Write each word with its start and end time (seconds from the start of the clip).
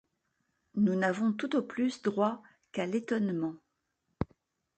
Nous 0.73 0.95
n'avons 0.95 1.31
tout 1.31 1.55
au 1.55 1.61
plus 1.61 2.01
droit 2.01 2.41
qu'à 2.73 2.87
l'étonnement. 2.87 3.53